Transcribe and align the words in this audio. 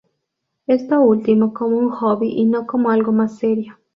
Esto 0.65 0.99
último 0.99 1.53
como 1.53 1.77
un 1.77 1.91
hobby 1.91 2.29
y 2.29 2.45
no 2.45 2.65
como 2.65 2.89
algo 2.89 3.11
más 3.11 3.37
serio. 3.37 3.77